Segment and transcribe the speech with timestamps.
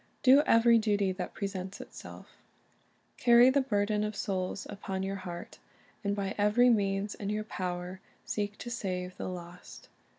[0.23, 2.41] Do every duty that presents itself
[3.17, 5.59] Carry the burden of souls upon your heart,
[6.03, 9.89] and" by every means in your power seek to save the lost.